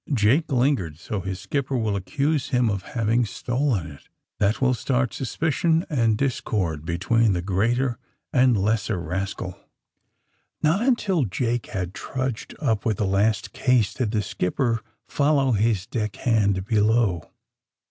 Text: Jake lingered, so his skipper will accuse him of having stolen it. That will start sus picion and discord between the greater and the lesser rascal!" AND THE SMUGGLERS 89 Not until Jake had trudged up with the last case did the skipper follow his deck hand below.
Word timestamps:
Jake 0.11 0.51
lingered, 0.51 0.97
so 0.97 1.21
his 1.21 1.39
skipper 1.39 1.77
will 1.77 1.95
accuse 1.95 2.49
him 2.49 2.71
of 2.71 2.81
having 2.97 3.23
stolen 3.23 3.85
it. 3.85 4.09
That 4.39 4.59
will 4.59 4.73
start 4.73 5.13
sus 5.13 5.37
picion 5.37 5.85
and 5.91 6.17
discord 6.17 6.87
between 6.87 7.33
the 7.33 7.41
greater 7.43 7.99
and 8.33 8.55
the 8.55 8.61
lesser 8.61 8.99
rascal!" 8.99 9.49
AND 9.53 9.53
THE 9.53 9.53
SMUGGLERS 9.53 10.71
89 10.73 10.73
Not 10.81 10.87
until 10.87 11.25
Jake 11.25 11.65
had 11.67 11.93
trudged 11.93 12.55
up 12.59 12.83
with 12.83 12.97
the 12.97 13.05
last 13.05 13.53
case 13.53 13.93
did 13.93 14.09
the 14.09 14.23
skipper 14.23 14.81
follow 15.07 15.51
his 15.51 15.85
deck 15.85 16.15
hand 16.15 16.65
below. 16.65 17.29